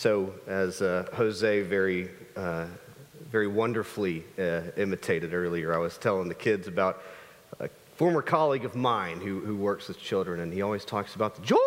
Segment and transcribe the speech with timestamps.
[0.00, 2.64] So, as uh, Jose very, uh,
[3.30, 7.02] very wonderfully uh, imitated earlier, I was telling the kids about
[7.58, 11.36] a former colleague of mine who, who works with children, and he always talks about
[11.36, 11.58] the joy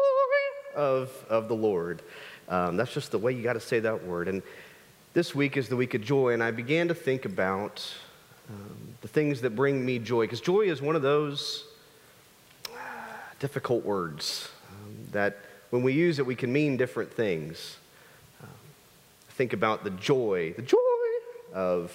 [0.75, 2.01] of, of the Lord.
[2.49, 4.27] Um, that's just the way you got to say that word.
[4.27, 4.41] And
[5.13, 7.87] this week is the week of joy, and I began to think about
[8.49, 11.65] um, the things that bring me joy, because joy is one of those
[13.37, 15.37] difficult words um, that
[15.69, 17.77] when we use it, we can mean different things.
[19.33, 20.77] Think about the joy, the joy
[21.53, 21.91] of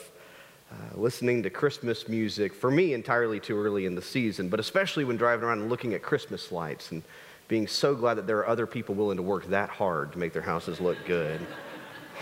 [0.73, 5.05] uh, listening to Christmas music, for me, entirely too early in the season, but especially
[5.05, 7.03] when driving around and looking at Christmas lights and
[7.47, 10.33] being so glad that there are other people willing to work that hard to make
[10.33, 11.41] their houses look good.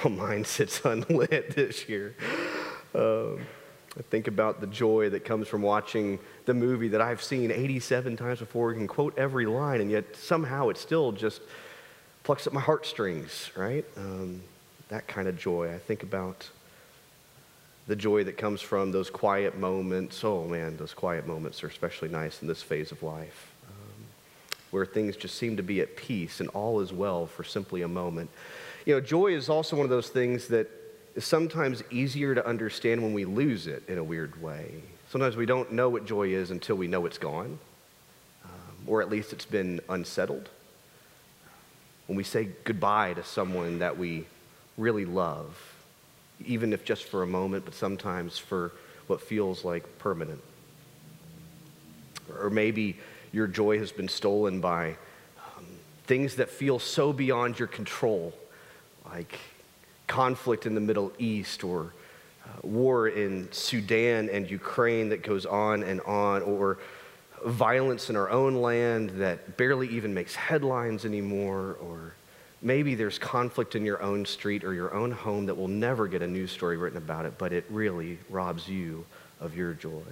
[0.04, 2.14] well, mine sits unlit this year.
[2.94, 3.40] Um,
[3.98, 8.16] I think about the joy that comes from watching the movie that I've seen 87
[8.18, 11.40] times before, and can quote every line, and yet somehow it still just
[12.22, 13.86] plucks at my heartstrings, right?
[13.96, 14.42] Um,
[14.88, 15.72] that kind of joy.
[15.74, 16.48] I think about
[17.86, 20.22] the joy that comes from those quiet moments.
[20.24, 24.04] Oh man, those quiet moments are especially nice in this phase of life, um,
[24.70, 27.88] where things just seem to be at peace and all is well for simply a
[27.88, 28.30] moment.
[28.84, 30.68] You know, joy is also one of those things that
[31.14, 34.82] is sometimes easier to understand when we lose it in a weird way.
[35.08, 37.58] Sometimes we don't know what joy is until we know it's gone,
[38.44, 40.48] um, or at least it's been unsettled.
[42.06, 44.26] When we say goodbye to someone that we
[44.76, 45.56] really love,
[46.44, 48.72] even if just for a moment, but sometimes for
[49.06, 50.40] what feels like permanent.
[52.40, 52.96] Or maybe
[53.32, 54.96] your joy has been stolen by
[55.56, 55.64] um,
[56.04, 58.34] things that feel so beyond your control,
[59.04, 59.38] like
[60.06, 61.92] conflict in the Middle East or
[62.44, 66.78] uh, war in Sudan and Ukraine that goes on and on, or
[67.44, 72.14] violence in our own land that barely even makes headlines anymore, or
[72.66, 76.20] maybe there's conflict in your own street or your own home that will never get
[76.20, 79.06] a news story written about it, but it really robs you
[79.40, 80.02] of your joy.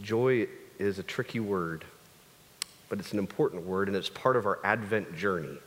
[0.00, 0.48] Joy
[0.78, 1.84] is a tricky word,
[2.88, 5.58] but it's an important word, and it's part of our Advent journey.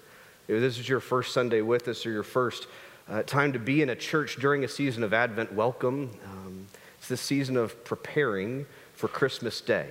[0.47, 2.65] If this is your first Sunday with us or your first
[3.07, 6.09] uh, time to be in a church during a season of Advent, welcome.
[6.25, 6.65] Um,
[6.97, 8.65] it's the season of preparing
[8.95, 9.89] for Christmas Day.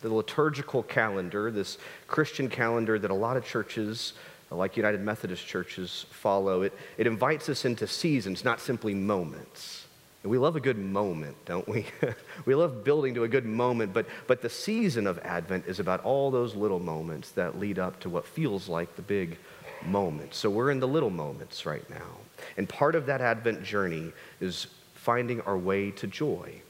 [0.00, 4.14] The liturgical calendar, this Christian calendar that a lot of churches,
[4.50, 9.86] like United Methodist churches, follow, it, it invites us into seasons, not simply moments.
[10.22, 11.86] And we love a good moment, don't we?
[12.44, 16.04] we love building to a good moment, but, but the season of Advent is about
[16.04, 19.38] all those little moments that lead up to what feels like the big
[19.86, 20.34] moment.
[20.34, 22.18] So we're in the little moments right now.
[22.56, 26.60] And part of that Advent journey is finding our way to joy.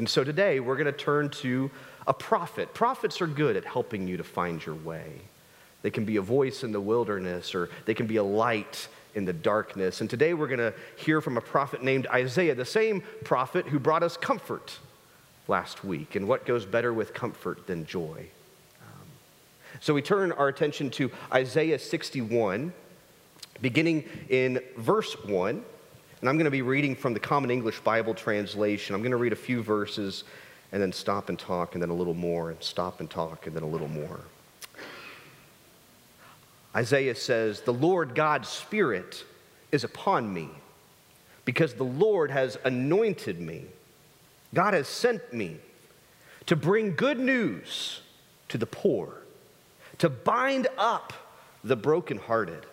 [0.00, 1.70] And so today we're going to turn to
[2.06, 2.72] a prophet.
[2.72, 5.12] Prophets are good at helping you to find your way.
[5.82, 9.26] They can be a voice in the wilderness or they can be a light in
[9.26, 10.00] the darkness.
[10.00, 13.78] And today we're going to hear from a prophet named Isaiah, the same prophet who
[13.78, 14.78] brought us comfort
[15.48, 16.16] last week.
[16.16, 18.26] And what goes better with comfort than joy?
[18.80, 19.06] Um,
[19.80, 22.72] so we turn our attention to Isaiah 61,
[23.60, 25.62] beginning in verse 1.
[26.20, 28.94] And I'm going to be reading from the Common English Bible translation.
[28.94, 30.24] I'm going to read a few verses
[30.72, 33.56] and then stop and talk and then a little more and stop and talk and
[33.56, 34.20] then a little more.
[36.76, 39.24] Isaiah says, The Lord God's Spirit
[39.72, 40.48] is upon me
[41.44, 43.64] because the Lord has anointed me.
[44.52, 45.56] God has sent me
[46.46, 48.02] to bring good news
[48.48, 49.20] to the poor
[50.00, 51.12] to bind up
[51.62, 52.64] the brokenhearted,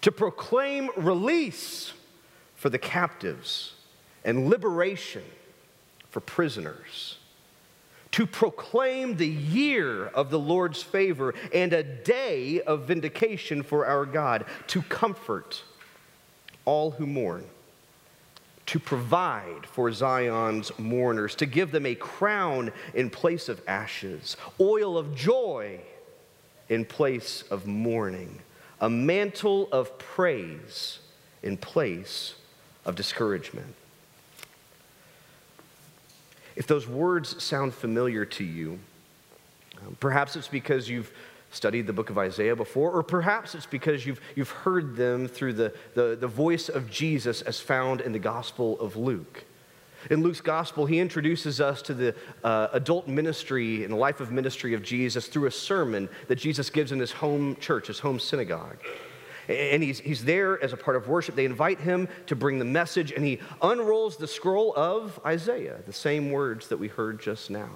[0.00, 1.92] to proclaim release
[2.56, 3.74] for the captives
[4.24, 5.22] and liberation
[6.10, 7.18] for prisoners,
[8.10, 14.06] to proclaim the year of the Lord's favor and a day of vindication for our
[14.06, 15.62] God, to comfort
[16.64, 17.44] all who mourn,
[18.64, 24.96] to provide for Zion's mourners, to give them a crown in place of ashes, oil
[24.96, 25.78] of joy
[26.68, 28.40] in place of mourning,
[28.80, 30.98] a mantle of praise
[31.42, 32.34] in place
[32.86, 33.74] of discouragement.
[36.54, 38.78] If those words sound familiar to you,
[39.86, 41.12] um, perhaps it's because you've
[41.50, 45.52] studied the book of Isaiah before, or perhaps it's because you've, you've heard them through
[45.52, 49.44] the, the, the voice of Jesus as found in the Gospel of Luke.
[50.10, 54.30] In Luke's gospel, he introduces us to the uh, adult ministry and the life of
[54.30, 58.20] ministry of Jesus through a sermon that Jesus gives in his home church, his home
[58.20, 58.76] synagogue.
[59.48, 61.36] And he's, he's there as a part of worship.
[61.36, 65.92] They invite him to bring the message, and he unrolls the scroll of Isaiah, the
[65.92, 67.70] same words that we heard just now.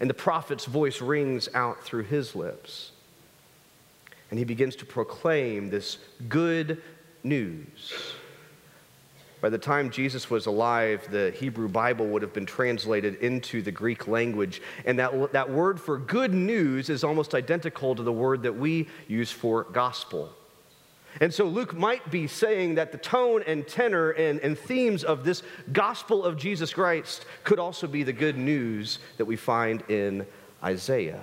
[0.00, 2.92] And the prophet's voice rings out through his lips.
[4.30, 5.98] and he begins to proclaim this
[6.28, 6.82] good
[7.22, 8.14] news.
[9.40, 13.70] By the time Jesus was alive, the Hebrew Bible would have been translated into the
[13.70, 14.60] Greek language.
[14.84, 18.88] And that, that word for good news is almost identical to the word that we
[19.06, 20.32] use for gospel.
[21.20, 25.24] And so Luke might be saying that the tone and tenor and, and themes of
[25.24, 30.26] this gospel of Jesus Christ could also be the good news that we find in
[30.62, 31.20] Isaiah.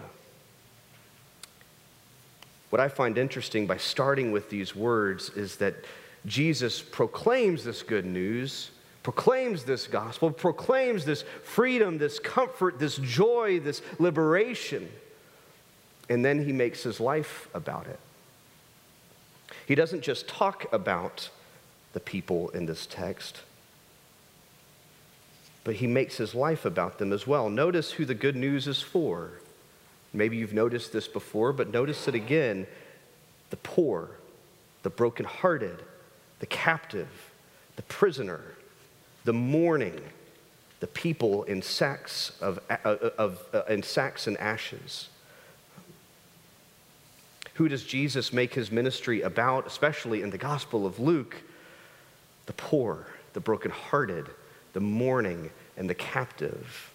[2.69, 5.75] What I find interesting by starting with these words is that
[6.25, 8.71] Jesus proclaims this good news,
[9.03, 14.89] proclaims this gospel, proclaims this freedom, this comfort, this joy, this liberation,
[16.09, 17.99] and then he makes his life about it.
[19.65, 21.29] He doesn't just talk about
[21.93, 23.41] the people in this text,
[25.63, 27.49] but he makes his life about them as well.
[27.49, 29.31] Notice who the good news is for.
[30.13, 32.67] Maybe you've noticed this before, but notice it again
[33.49, 34.09] the poor,
[34.83, 35.81] the brokenhearted,
[36.39, 37.31] the captive,
[37.75, 38.41] the prisoner,
[39.23, 39.99] the mourning,
[40.79, 42.75] the people in sacks, of, uh,
[43.17, 45.09] of, uh, in sacks and ashes.
[47.55, 51.37] Who does Jesus make his ministry about, especially in the Gospel of Luke?
[52.45, 54.27] The poor, the brokenhearted,
[54.73, 56.91] the mourning, and the captive.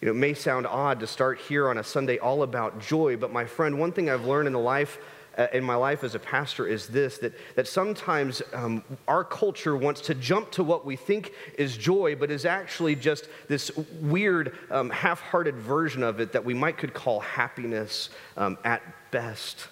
[0.00, 3.16] You know, it may sound odd to start here on a Sunday all about joy,
[3.16, 4.98] but my friend, one thing I've learned in the life
[5.38, 9.76] uh, in my life as a pastor is this that, that sometimes um, our culture
[9.76, 13.70] wants to jump to what we think is joy, but is actually just this
[14.00, 18.82] weird, um, half hearted version of it that we might could call happiness um, at
[19.10, 19.68] best.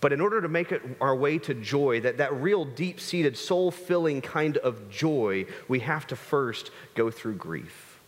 [0.00, 3.36] But in order to make it our way to joy, that, that real deep seated,
[3.36, 7.98] soul filling kind of joy, we have to first go through grief.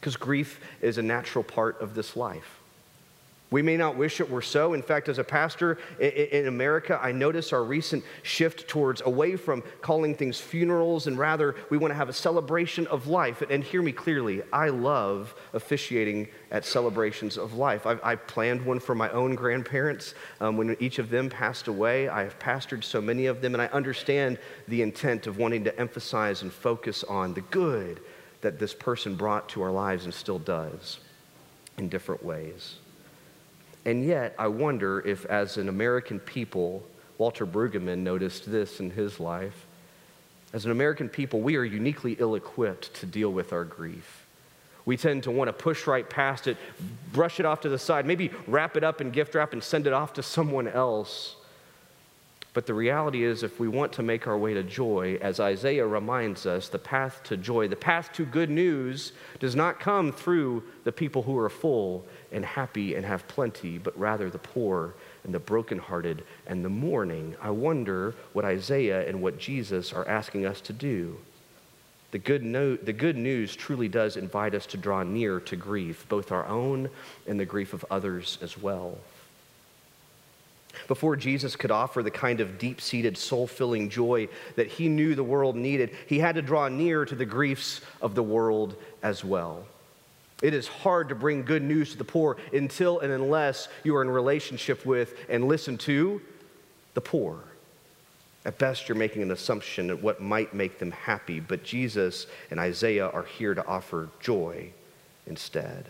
[0.00, 2.60] Because grief is a natural part of this life.
[3.50, 4.72] We may not wish it were so.
[4.72, 9.62] In fact, as a pastor in America, I notice our recent shift towards away from
[9.82, 13.42] calling things funerals and rather we want to have a celebration of life.
[13.48, 17.86] And hear me clearly, I love officiating at celebrations of life.
[17.86, 22.08] I, I planned one for my own grandparents um, when each of them passed away.
[22.08, 25.78] I have pastored so many of them, and I understand the intent of wanting to
[25.78, 28.00] emphasize and focus on the good
[28.40, 30.98] that this person brought to our lives and still does
[31.78, 32.76] in different ways.
[33.86, 36.82] And yet, I wonder if, as an American people,
[37.18, 39.64] Walter Brueggemann noticed this in his life.
[40.52, 44.26] As an American people, we are uniquely ill equipped to deal with our grief.
[44.86, 46.56] We tend to want to push right past it,
[47.12, 49.86] brush it off to the side, maybe wrap it up in gift wrap and send
[49.86, 51.36] it off to someone else.
[52.56, 55.86] But the reality is, if we want to make our way to joy, as Isaiah
[55.86, 60.62] reminds us, the path to joy, the path to good news, does not come through
[60.84, 65.34] the people who are full and happy and have plenty, but rather the poor and
[65.34, 67.36] the brokenhearted and the mourning.
[67.42, 71.18] I wonder what Isaiah and what Jesus are asking us to do.
[72.10, 76.06] The good, no, the good news truly does invite us to draw near to grief,
[76.08, 76.88] both our own
[77.26, 78.96] and the grief of others as well.
[80.88, 85.14] Before Jesus could offer the kind of deep seated, soul filling joy that he knew
[85.14, 89.24] the world needed, he had to draw near to the griefs of the world as
[89.24, 89.66] well.
[90.42, 94.02] It is hard to bring good news to the poor until and unless you are
[94.02, 96.20] in relationship with and listen to
[96.94, 97.38] the poor.
[98.44, 102.60] At best, you're making an assumption of what might make them happy, but Jesus and
[102.60, 104.70] Isaiah are here to offer joy
[105.26, 105.86] instead.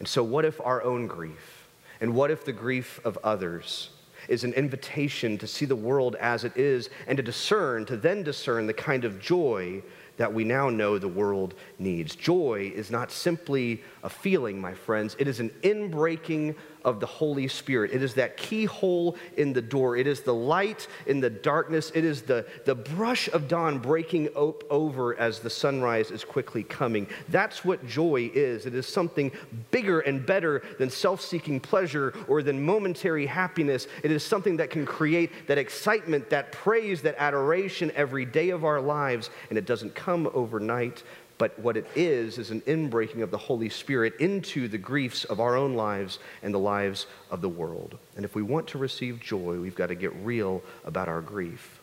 [0.00, 1.55] And so, what if our own grief,
[2.00, 3.90] and what if the grief of others
[4.28, 8.22] is an invitation to see the world as it is and to discern, to then
[8.22, 9.82] discern the kind of joy
[10.16, 12.16] that we now know the world needs?
[12.16, 17.48] Joy is not simply a feeling, my friends, it is an inbreaking of the Holy
[17.48, 17.90] Spirit.
[17.92, 19.96] It is that keyhole in the door.
[19.96, 21.90] It is the light in the darkness.
[21.94, 26.62] It is the, the brush of dawn breaking op- over as the sunrise is quickly
[26.62, 27.08] coming.
[27.28, 28.66] That's what joy is.
[28.66, 29.32] It is something
[29.72, 33.88] bigger and better than self seeking pleasure or than momentary happiness.
[34.04, 38.64] It is something that can create that excitement, that praise, that adoration every day of
[38.64, 39.30] our lives.
[39.50, 41.02] And it doesn't come overnight,
[41.38, 45.38] but what it is, is an inbreaking of the Holy Spirit into the griefs of
[45.38, 47.98] our own lives and the lives of the world.
[48.16, 51.80] And if we want to receive joy, we've got to get real about our grief.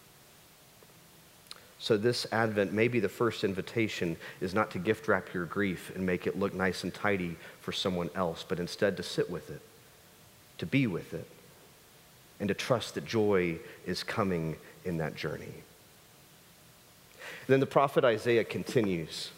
[1.77, 6.05] So, this Advent, maybe the first invitation is not to gift wrap your grief and
[6.05, 9.62] make it look nice and tidy for someone else, but instead to sit with it,
[10.60, 11.27] to be with it,
[12.39, 14.55] and to trust that joy is coming
[14.86, 15.53] in that journey.
[17.48, 19.31] then the prophet Isaiah continues.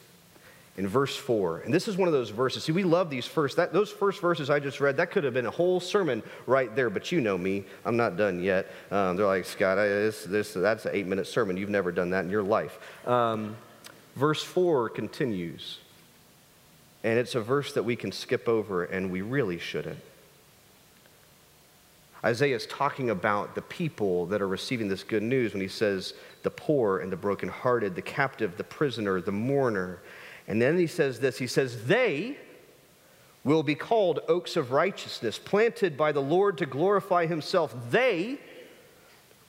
[0.78, 1.60] In verse 4.
[1.60, 2.64] And this is one of those verses.
[2.64, 5.34] See, we love these first, that, those first verses I just read, that could have
[5.34, 7.64] been a whole sermon right there, but you know me.
[7.86, 8.72] I'm not done yet.
[8.92, 11.56] Um, they're like, Scott, this, this, that's an eight minute sermon.
[11.56, 12.78] You've never done that in your life.
[13.08, 13.56] Um,
[14.16, 15.80] verse 4 continues.
[17.04, 20.00] And it's a verse that we can skip over, and we really shouldn't.
[22.26, 26.16] Isaiah is talking about the people that are receiving this good news when he says,
[26.42, 30.00] the poor and the brokenhearted, the captive, the prisoner, the mourner.
[30.48, 32.38] And then he says this he says, They
[33.44, 37.76] will be called oaks of righteousness, planted by the Lord to glorify himself.
[37.92, 38.40] They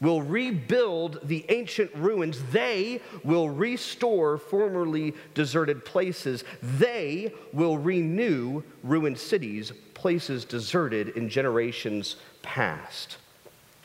[0.00, 2.42] will rebuild the ancient ruins.
[2.50, 6.44] They will restore formerly deserted places.
[6.62, 13.16] They will renew ruined cities, places deserted in generations past.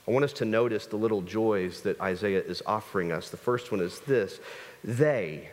[0.07, 3.29] I want us to notice the little joys that Isaiah is offering us.
[3.29, 4.39] The first one is this
[4.83, 5.49] they,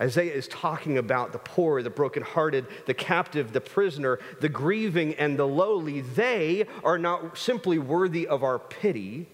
[0.00, 5.38] Isaiah is talking about the poor, the brokenhearted, the captive, the prisoner, the grieving, and
[5.38, 6.00] the lowly.
[6.00, 9.26] They are not simply worthy of our pity.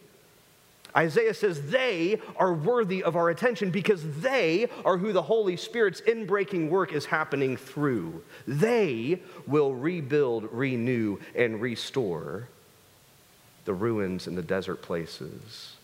[0.97, 6.01] Isaiah says they are worthy of our attention because they are who the Holy Spirit's
[6.01, 8.23] inbreaking work is happening through.
[8.49, 12.49] They will rebuild, renew, and restore
[13.67, 15.76] the ruins and the desert places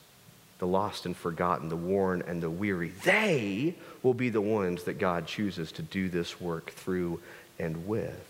[0.63, 2.93] the lost and forgotten, the worn and the weary.
[3.03, 7.19] They will be the ones that God chooses to do this work through
[7.59, 8.25] and with.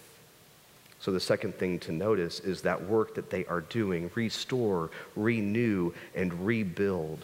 [0.98, 5.92] So, the second thing to notice is that work that they are doing restore, renew,
[6.14, 7.22] and rebuild.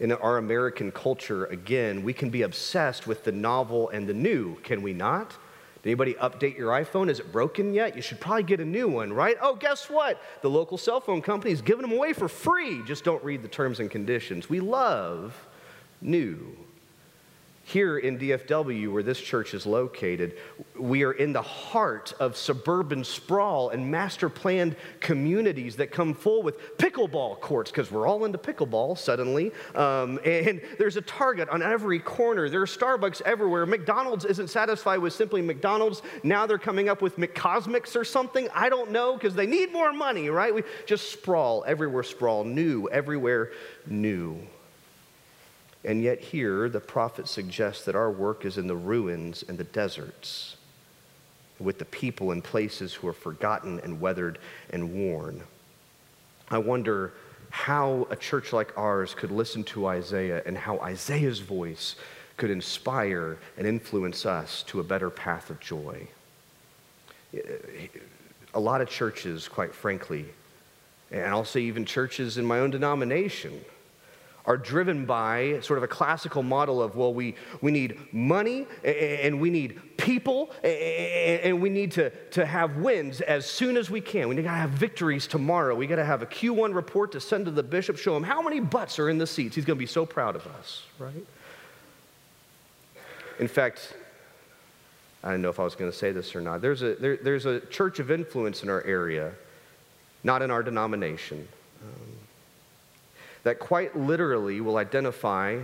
[0.00, 4.54] In our American culture, again, we can be obsessed with the novel and the new,
[4.62, 5.34] can we not?
[5.82, 7.10] Did anybody update your iPhone?
[7.10, 7.96] Is it broken yet?
[7.96, 9.36] You should probably get a new one, right?
[9.42, 10.20] Oh, guess what?
[10.40, 12.82] The local cell phone company is giving them away for free.
[12.84, 14.48] Just don't read the terms and conditions.
[14.48, 15.34] We love
[16.00, 16.56] new.
[17.64, 20.36] Here in DFW, where this church is located,
[20.76, 26.42] we are in the heart of suburban sprawl and master planned communities that come full
[26.42, 29.52] with pickleball courts because we're all into pickleball suddenly.
[29.76, 32.48] Um, and there's a Target on every corner.
[32.48, 33.64] There are Starbucks everywhere.
[33.64, 36.02] McDonald's isn't satisfied with simply McDonald's.
[36.24, 38.48] Now they're coming up with McCosmics or something.
[38.52, 40.52] I don't know because they need more money, right?
[40.52, 43.52] We just sprawl everywhere, sprawl new, everywhere
[43.86, 44.40] new.
[45.84, 49.64] And yet, here, the prophet suggests that our work is in the ruins and the
[49.64, 50.56] deserts,
[51.58, 54.38] with the people and places who are forgotten and weathered
[54.70, 55.42] and worn.
[56.50, 57.12] I wonder
[57.50, 61.96] how a church like ours could listen to Isaiah and how Isaiah's voice
[62.36, 66.06] could inspire and influence us to a better path of joy.
[68.54, 70.26] A lot of churches, quite frankly,
[71.10, 73.64] and I'll say even churches in my own denomination,
[74.44, 79.40] are driven by sort of a classical model of, well, we, we need money and
[79.40, 84.28] we need people and we need to, to have wins as soon as we can.
[84.28, 85.74] We got to have victories tomorrow.
[85.74, 88.42] We got to have a Q1 report to send to the bishop, show him how
[88.42, 89.54] many butts are in the seats.
[89.54, 91.26] He's going to be so proud of us, right?
[93.38, 93.94] In fact,
[95.24, 96.60] I don't know if I was going to say this or not.
[96.60, 99.32] There's a, there, there's a church of influence in our area,
[100.24, 101.46] not in our denomination.
[101.82, 102.11] Um,
[103.42, 105.58] that quite literally will identify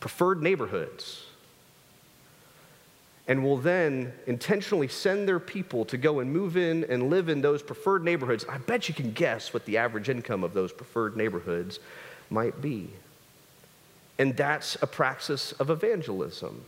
[0.00, 1.24] preferred neighborhoods
[3.28, 7.42] and will then intentionally send their people to go and move in and live in
[7.42, 8.44] those preferred neighborhoods.
[8.48, 11.78] I bet you can guess what the average income of those preferred neighborhoods
[12.30, 12.88] might be.
[14.18, 16.62] And that's a praxis of evangelism.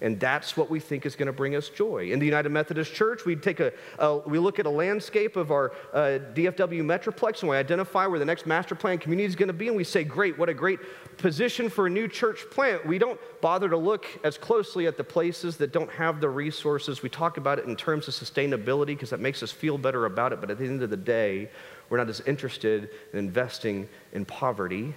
[0.00, 2.10] And that's what we think is going to bring us joy.
[2.10, 5.50] In the United Methodist Church, we take a, a we look at a landscape of
[5.50, 9.48] our uh, DFW Metroplex and we identify where the next master plan community is going
[9.48, 10.80] to be, and we say, great, what a great
[11.16, 12.84] position for a new church plant.
[12.84, 17.02] We don't bother to look as closely at the places that don't have the resources.
[17.02, 20.32] We talk about it in terms of sustainability because that makes us feel better about
[20.32, 21.48] it, but at the end of the day,
[21.88, 24.94] we're not as interested in investing in poverty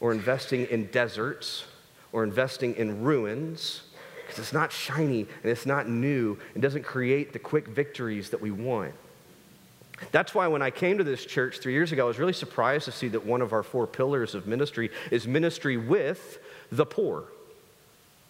[0.00, 1.64] or investing in deserts
[2.12, 3.82] or investing in ruins
[4.34, 8.40] because it's not shiny and it's not new and doesn't create the quick victories that
[8.40, 8.92] we want.
[10.10, 12.86] That's why when I came to this church three years ago, I was really surprised
[12.86, 16.40] to see that one of our four pillars of ministry is ministry with
[16.72, 17.24] the poor.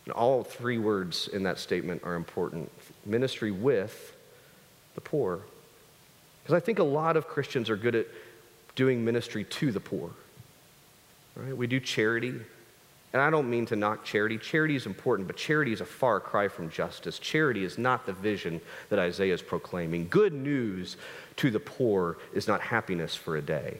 [0.04, 2.70] And all three words in that statement are important
[3.06, 4.14] ministry with
[4.94, 5.40] the poor.
[6.42, 8.06] Because I think a lot of Christians are good at
[8.76, 10.10] doing ministry to the poor.
[11.34, 11.56] Right?
[11.56, 12.34] We do charity,
[13.14, 14.38] and I don't mean to knock charity.
[14.38, 17.20] Charity is important, but charity is a far cry from justice.
[17.20, 20.08] Charity is not the vision that Isaiah is proclaiming.
[20.10, 20.96] Good news
[21.36, 23.78] to the poor is not happiness for a day.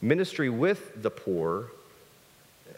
[0.00, 1.66] Ministry with the poor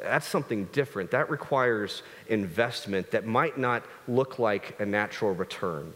[0.00, 1.10] That's something different.
[1.10, 5.92] That requires investment that might not look like a natural return.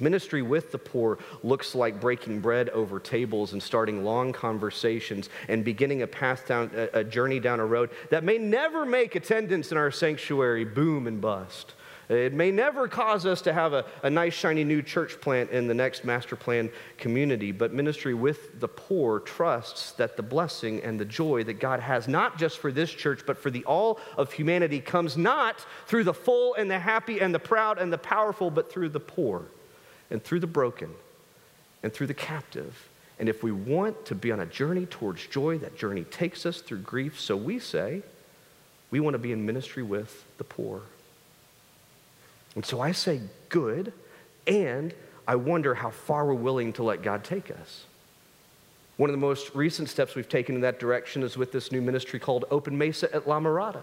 [0.00, 5.64] Ministry with the poor looks like breaking bread over tables and starting long conversations and
[5.64, 9.76] beginning a path down a journey down a road that may never make attendance in
[9.76, 11.74] our sanctuary boom and bust.
[12.08, 15.66] It may never cause us to have a, a nice, shiny new church plant in
[15.66, 20.98] the next master plan community, but ministry with the poor trusts that the blessing and
[20.98, 24.32] the joy that God has, not just for this church, but for the all of
[24.32, 28.50] humanity, comes not through the full and the happy and the proud and the powerful,
[28.50, 29.46] but through the poor
[30.12, 30.90] and through the broken
[31.82, 32.88] and through the captive.
[33.18, 36.60] And if we want to be on a journey towards joy, that journey takes us
[36.60, 37.18] through grief.
[37.18, 38.02] So we say,
[38.90, 40.82] we want to be in ministry with the poor.
[42.54, 43.92] And so I say, good,
[44.46, 44.92] and
[45.26, 47.84] I wonder how far we're willing to let God take us.
[48.98, 51.80] One of the most recent steps we've taken in that direction is with this new
[51.80, 53.82] ministry called Open Mesa at La Mirada.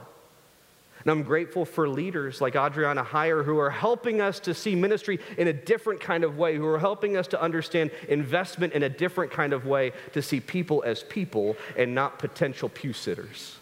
[1.01, 5.19] And I'm grateful for leaders like Adriana Heyer who are helping us to see ministry
[5.37, 8.89] in a different kind of way, who are helping us to understand investment in a
[8.89, 13.55] different kind of way, to see people as people and not potential pew sitters.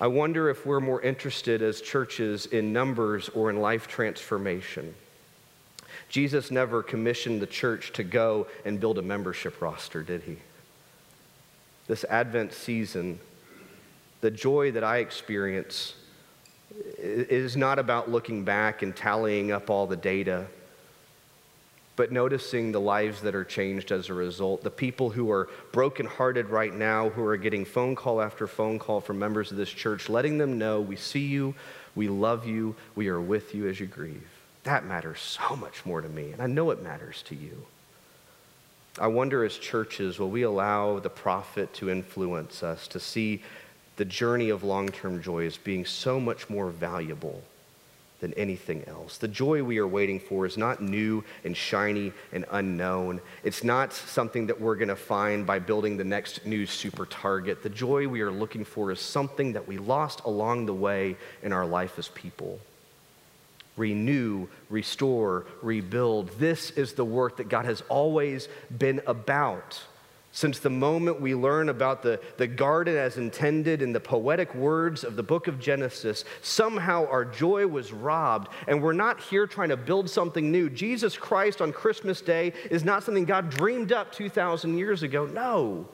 [0.00, 4.94] I wonder if we're more interested as churches in numbers or in life transformation.
[6.08, 10.38] Jesus never commissioned the church to go and build a membership roster, did he?
[11.90, 13.18] This Advent season,
[14.20, 15.94] the joy that I experience
[16.96, 20.46] is not about looking back and tallying up all the data,
[21.96, 24.62] but noticing the lives that are changed as a result.
[24.62, 29.00] The people who are brokenhearted right now, who are getting phone call after phone call
[29.00, 31.56] from members of this church, letting them know we see you,
[31.96, 34.28] we love you, we are with you as you grieve.
[34.62, 37.66] That matters so much more to me, and I know it matters to you.
[38.98, 43.42] I wonder as churches, will we allow the prophet to influence us to see
[43.96, 47.42] the journey of long term joy as being so much more valuable
[48.18, 49.16] than anything else?
[49.16, 53.20] The joy we are waiting for is not new and shiny and unknown.
[53.44, 57.62] It's not something that we're going to find by building the next new super target.
[57.62, 61.52] The joy we are looking for is something that we lost along the way in
[61.52, 62.58] our life as people
[63.80, 66.28] renew, restore, rebuild.
[66.38, 69.82] This is the work that God has always been about.
[70.32, 75.02] Since the moment we learn about the, the garden as intended in the poetic words
[75.02, 79.70] of the book of Genesis, somehow our joy was robbed, and we're not here trying
[79.70, 80.70] to build something new.
[80.70, 85.26] Jesus Christ on Christmas Day is not something God dreamed up 2,000 years ago.
[85.26, 85.88] No.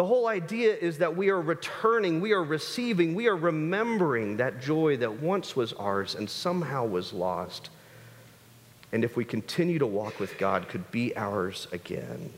[0.00, 4.58] The whole idea is that we are returning, we are receiving, we are remembering that
[4.58, 7.68] joy that once was ours and somehow was lost.
[8.92, 12.32] And if we continue to walk with God, could be ours again.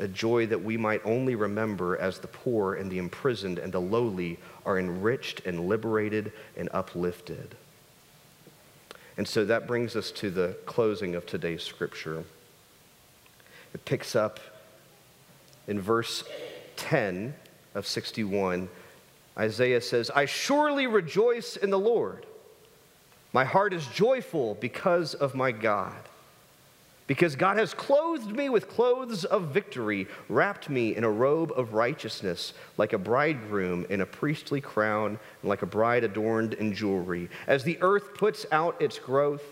[0.00, 3.82] A joy that we might only remember as the poor and the imprisoned and the
[3.82, 7.54] lowly are enriched and liberated and uplifted.
[9.18, 12.24] And so that brings us to the closing of today's scripture.
[13.74, 14.40] It picks up
[15.66, 16.24] in verse
[16.76, 17.34] 10
[17.74, 18.68] of 61,
[19.36, 22.26] Isaiah says, I surely rejoice in the Lord.
[23.32, 25.92] My heart is joyful because of my God.
[27.06, 31.74] Because God has clothed me with clothes of victory, wrapped me in a robe of
[31.74, 37.28] righteousness, like a bridegroom in a priestly crown, and like a bride adorned in jewelry.
[37.46, 39.42] As the earth puts out its growth,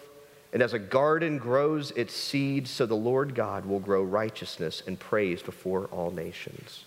[0.53, 4.99] and as a garden grows its seed, so the Lord God will grow righteousness and
[4.99, 6.85] praise before all nations.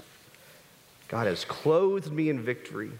[1.07, 2.91] God has clothed me in victory,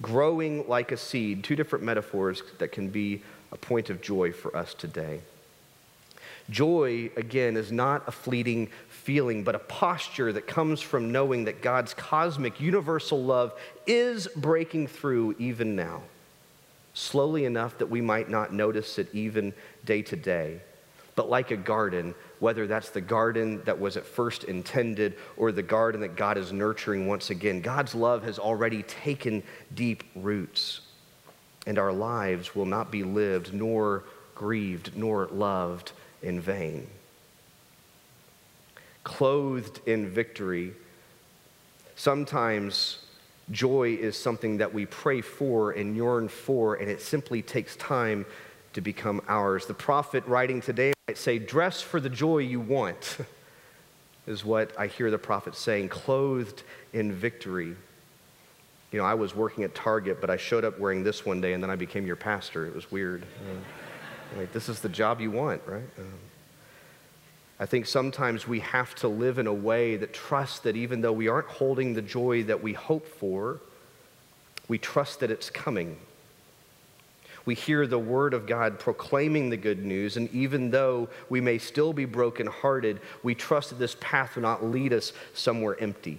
[0.00, 1.42] growing like a seed.
[1.42, 5.20] Two different metaphors that can be a point of joy for us today.
[6.48, 11.60] Joy, again, is not a fleeting feeling, but a posture that comes from knowing that
[11.60, 13.52] God's cosmic, universal love
[13.86, 16.02] is breaking through even now
[17.00, 19.52] slowly enough that we might not notice it even
[19.84, 20.60] day to day.
[21.16, 25.62] But like a garden, whether that's the garden that was at first intended or the
[25.62, 29.42] garden that God is nurturing once again, God's love has already taken
[29.74, 30.80] deep roots.
[31.66, 36.86] And our lives will not be lived, nor grieved, nor loved in vain.
[39.04, 40.72] Clothed in victory,
[41.96, 42.98] sometimes
[43.50, 48.24] Joy is something that we pray for and yearn for, and it simply takes time
[48.74, 49.66] to become ours.
[49.66, 53.18] The prophet writing today might say, Dress for the joy you want,
[54.26, 57.74] is what I hear the prophet saying, clothed in victory.
[58.92, 61.52] You know, I was working at Target, but I showed up wearing this one day,
[61.52, 62.66] and then I became your pastor.
[62.66, 63.24] It was weird.
[64.36, 65.82] like, this is the job you want, right?
[65.98, 66.12] Um,
[67.60, 71.12] I think sometimes we have to live in a way that trusts that even though
[71.12, 73.60] we aren't holding the joy that we hope for,
[74.66, 75.98] we trust that it's coming.
[77.44, 81.58] We hear the word of God proclaiming the good news, and even though we may
[81.58, 86.18] still be brokenhearted, we trust that this path will not lead us somewhere empty.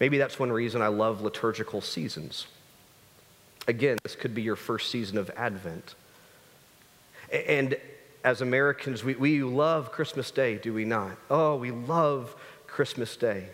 [0.00, 2.48] Maybe that's one reason I love liturgical seasons.
[3.68, 5.94] Again, this could be your first season of Advent.
[7.30, 7.76] And
[8.24, 11.16] as Americans, we, we love Christmas Day, do we not?
[11.30, 12.34] Oh, we love
[12.66, 13.48] Christmas Day.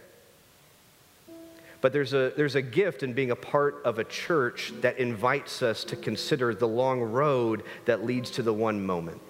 [1.81, 5.63] But there's a, there's a gift in being a part of a church that invites
[5.63, 9.21] us to consider the long road that leads to the one moment.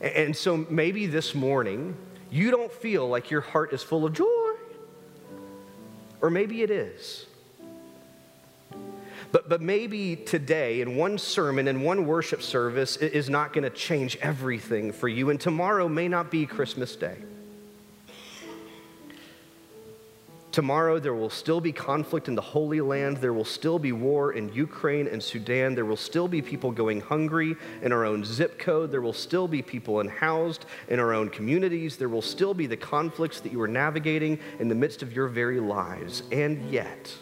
[0.00, 1.96] And so maybe this morning,
[2.30, 4.52] you don't feel like your heart is full of joy.
[6.20, 7.25] Or maybe it is.
[9.36, 13.68] But, but maybe today, in one sermon, in one worship service, is not going to
[13.70, 17.18] change everything for you, and tomorrow may not be Christmas Day.
[20.52, 23.18] Tomorrow, there will still be conflict in the Holy Land.
[23.18, 25.74] There will still be war in Ukraine and Sudan.
[25.74, 28.90] There will still be people going hungry in our own zip code.
[28.90, 31.98] There will still be people unhoused in our own communities.
[31.98, 35.28] There will still be the conflicts that you are navigating in the midst of your
[35.28, 36.22] very lives.
[36.32, 37.14] And yet,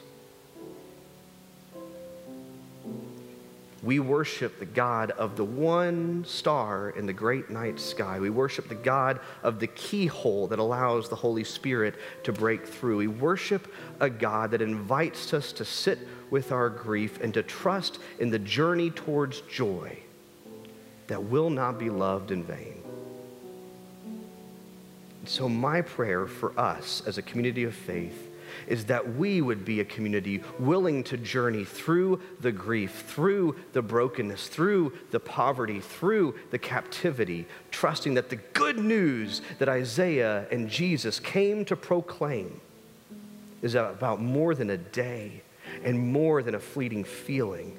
[3.84, 8.18] We worship the God of the one star in the great night sky.
[8.18, 12.96] We worship the God of the keyhole that allows the Holy Spirit to break through.
[12.96, 13.70] We worship
[14.00, 15.98] a God that invites us to sit
[16.30, 19.98] with our grief and to trust in the journey towards joy
[21.08, 22.82] that will not be loved in vain.
[25.26, 28.30] So, my prayer for us as a community of faith
[28.66, 33.82] is that we would be a community willing to journey through the grief, through the
[33.82, 40.68] brokenness, through the poverty, through the captivity, trusting that the good news that Isaiah and
[40.68, 42.60] Jesus came to proclaim
[43.62, 45.42] is about more than a day
[45.82, 47.78] and more than a fleeting feeling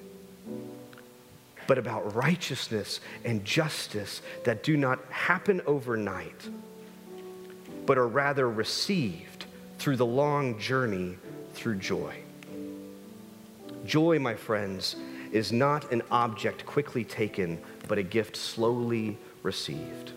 [1.67, 6.49] but about righteousness and justice that do not happen overnight,
[7.85, 9.34] but are rather received
[9.77, 11.17] through the long journey
[11.53, 12.15] through joy.
[13.85, 14.95] Joy, my friends,
[15.31, 20.11] is not an object quickly taken, but a gift slowly received.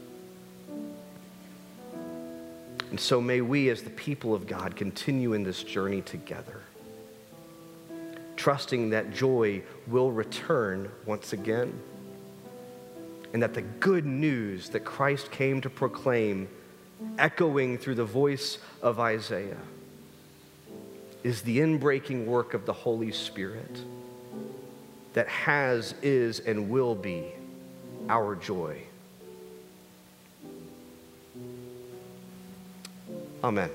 [2.91, 6.63] And so may we, as the people of God, continue in this journey together,
[8.37, 11.79] trusting that joy will return once again,
[13.35, 16.49] and that the good news that Christ came to proclaim
[17.19, 19.57] echoing through the voice of Isaiah,
[21.25, 23.81] is the inbreaking work of the Holy Spirit
[25.15, 27.33] that has, is, and will be
[28.09, 28.81] our joy.
[33.43, 33.71] Amen.